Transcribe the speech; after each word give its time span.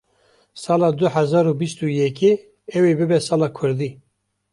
sala 0.63 0.87
du 0.99 1.05
hezar 1.15 1.45
û 1.51 1.53
bîst 1.61 1.79
û 1.85 1.87
yekê 2.01 2.33
ew 2.75 2.79
ê 2.91 2.93
bibe 2.99 3.19
sala 3.27 3.47
kurdî. 3.57 3.89